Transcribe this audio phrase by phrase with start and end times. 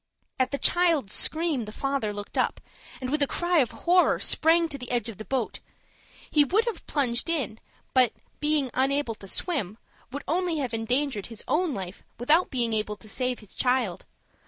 [0.39, 2.59] At the child's scream, the father looked up,
[2.99, 5.59] and, with a cry of horror, sprang to the edge of the boat.
[6.31, 7.59] He would have plunged in,
[7.93, 9.77] but, being unable to swim,
[10.11, 14.07] would only have endangered his own life, without being able to save his child.